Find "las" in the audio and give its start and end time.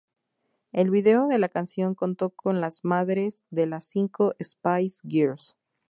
2.59-2.83, 3.67-3.85